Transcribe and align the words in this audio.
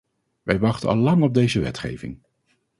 Wij 0.43 0.59
wachten 0.59 0.89
al 0.89 0.95
lang 0.95 1.23
op 1.23 1.33
deze 1.33 1.59
wetgeving. 1.59 2.21